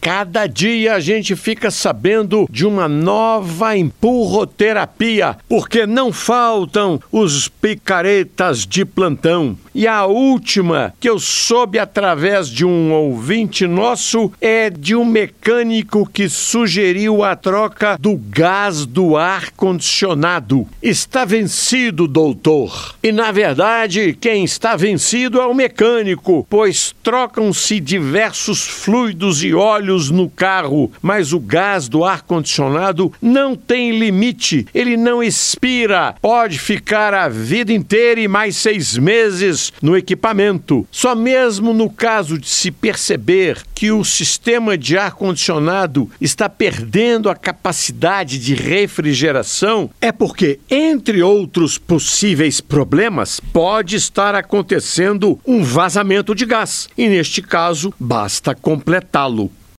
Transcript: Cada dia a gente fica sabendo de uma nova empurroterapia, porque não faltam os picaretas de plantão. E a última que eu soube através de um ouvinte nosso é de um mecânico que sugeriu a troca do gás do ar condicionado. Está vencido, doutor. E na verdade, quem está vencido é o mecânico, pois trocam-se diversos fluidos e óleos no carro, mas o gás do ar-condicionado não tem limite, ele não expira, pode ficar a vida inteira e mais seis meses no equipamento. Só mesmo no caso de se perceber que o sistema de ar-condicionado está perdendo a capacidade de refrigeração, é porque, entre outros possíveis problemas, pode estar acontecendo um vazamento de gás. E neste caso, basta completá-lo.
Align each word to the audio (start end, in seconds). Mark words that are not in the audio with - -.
Cada 0.00 0.46
dia 0.46 0.94
a 0.94 1.00
gente 1.00 1.36
fica 1.36 1.70
sabendo 1.70 2.48
de 2.50 2.66
uma 2.66 2.88
nova 2.88 3.76
empurroterapia, 3.76 5.36
porque 5.46 5.86
não 5.86 6.10
faltam 6.10 6.98
os 7.12 7.48
picaretas 7.48 8.66
de 8.66 8.86
plantão. 8.86 9.58
E 9.74 9.86
a 9.86 10.06
última 10.06 10.94
que 10.98 11.08
eu 11.08 11.18
soube 11.18 11.78
através 11.78 12.48
de 12.48 12.64
um 12.64 12.92
ouvinte 12.92 13.66
nosso 13.66 14.32
é 14.40 14.70
de 14.70 14.96
um 14.96 15.04
mecânico 15.04 16.08
que 16.10 16.28
sugeriu 16.28 17.22
a 17.22 17.36
troca 17.36 17.96
do 18.00 18.16
gás 18.16 18.86
do 18.86 19.16
ar 19.16 19.50
condicionado. 19.52 20.66
Está 20.82 21.24
vencido, 21.24 22.08
doutor. 22.08 22.96
E 23.02 23.12
na 23.12 23.30
verdade, 23.30 24.16
quem 24.18 24.44
está 24.44 24.74
vencido 24.76 25.40
é 25.40 25.46
o 25.46 25.54
mecânico, 25.54 26.46
pois 26.48 26.94
trocam-se 27.02 27.78
diversos 27.78 28.66
fluidos 28.66 29.44
e 29.44 29.54
óleos 29.54 29.89
no 29.90 30.28
carro, 30.28 30.92
mas 31.02 31.32
o 31.32 31.40
gás 31.40 31.88
do 31.88 32.04
ar-condicionado 32.04 33.12
não 33.20 33.56
tem 33.56 33.98
limite, 33.98 34.66
ele 34.72 34.96
não 34.96 35.22
expira, 35.22 36.14
pode 36.22 36.58
ficar 36.58 37.12
a 37.12 37.28
vida 37.28 37.72
inteira 37.72 38.20
e 38.20 38.28
mais 38.28 38.56
seis 38.56 38.96
meses 38.96 39.72
no 39.82 39.96
equipamento. 39.96 40.86
Só 40.90 41.14
mesmo 41.14 41.74
no 41.74 41.90
caso 41.90 42.38
de 42.38 42.48
se 42.48 42.70
perceber 42.70 43.58
que 43.74 43.90
o 43.90 44.04
sistema 44.04 44.76
de 44.76 44.96
ar-condicionado 44.96 46.10
está 46.20 46.48
perdendo 46.48 47.28
a 47.30 47.34
capacidade 47.34 48.38
de 48.38 48.54
refrigeração, 48.54 49.90
é 50.00 50.12
porque, 50.12 50.60
entre 50.70 51.22
outros 51.22 51.78
possíveis 51.78 52.60
problemas, 52.60 53.40
pode 53.52 53.96
estar 53.96 54.34
acontecendo 54.34 55.38
um 55.46 55.62
vazamento 55.62 56.34
de 56.34 56.44
gás. 56.44 56.88
E 56.96 57.08
neste 57.08 57.40
caso, 57.40 57.92
basta 57.98 58.54
completá-lo. 58.54 59.50